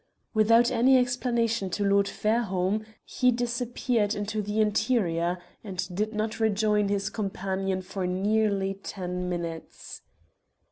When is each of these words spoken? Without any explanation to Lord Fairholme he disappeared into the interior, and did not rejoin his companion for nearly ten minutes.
Without 0.33 0.71
any 0.71 0.97
explanation 0.97 1.69
to 1.69 1.83
Lord 1.83 2.07
Fairholme 2.07 2.83
he 3.05 3.31
disappeared 3.31 4.15
into 4.15 4.41
the 4.41 4.59
interior, 4.59 5.37
and 5.63 5.95
did 5.95 6.15
not 6.15 6.39
rejoin 6.39 6.87
his 6.87 7.11
companion 7.11 7.83
for 7.83 8.07
nearly 8.07 8.73
ten 8.73 9.29
minutes. 9.29 10.01